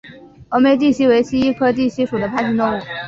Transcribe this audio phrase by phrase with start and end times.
[0.49, 2.81] 峨眉地蜥为蜥蜴科地蜥属的爬行动物。